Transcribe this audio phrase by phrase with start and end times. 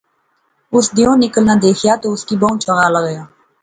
[0.75, 3.23] اُس دیہوں نکلنا دیخیا تے اُس کی بہوں چنگا لغیا